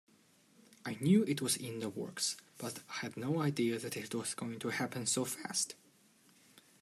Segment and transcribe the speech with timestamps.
[0.83, 4.57] I knew it was in the works, but had no idea that it was going
[4.57, 5.75] to happen so fast.